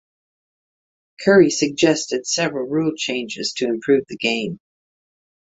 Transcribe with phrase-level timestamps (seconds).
[1.23, 4.59] Curry suggested several rule changes to improve the game.